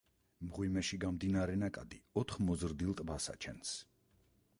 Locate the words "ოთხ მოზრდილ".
2.21-2.95